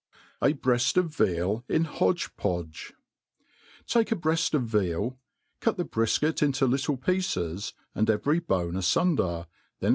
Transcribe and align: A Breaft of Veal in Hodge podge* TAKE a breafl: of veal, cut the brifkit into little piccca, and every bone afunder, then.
A 0.41 0.53
Breaft 0.53 0.97
of 0.97 1.15
Veal 1.15 1.63
in 1.69 1.83
Hodge 1.83 2.35
podge* 2.35 2.93
TAKE 3.85 4.11
a 4.11 4.15
breafl: 4.15 4.55
of 4.55 4.63
veal, 4.63 5.19
cut 5.59 5.77
the 5.77 5.85
brifkit 5.85 6.41
into 6.41 6.65
little 6.65 6.97
piccca, 6.97 7.71
and 7.93 8.09
every 8.09 8.39
bone 8.39 8.73
afunder, 8.73 9.45
then. 9.79 9.89